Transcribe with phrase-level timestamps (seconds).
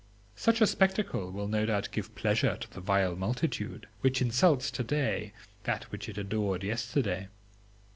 [0.35, 4.83] Such a spectacle will no doubt give pleasure to the vile multitude, which insults to
[4.83, 5.31] day
[5.65, 7.27] that which it adored yesterday.